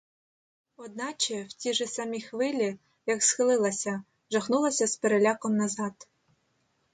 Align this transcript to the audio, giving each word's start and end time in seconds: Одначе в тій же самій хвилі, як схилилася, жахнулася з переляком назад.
Одначе 0.77 1.43
в 1.43 1.53
тій 1.53 1.73
же 1.73 1.85
самій 1.87 2.21
хвилі, 2.21 2.77
як 3.05 3.23
схилилася, 3.23 4.03
жахнулася 4.31 4.87
з 4.87 4.97
переляком 4.97 5.55
назад. 5.57 6.07